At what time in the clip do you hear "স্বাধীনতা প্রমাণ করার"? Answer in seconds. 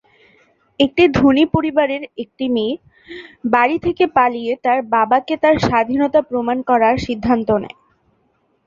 5.61-6.95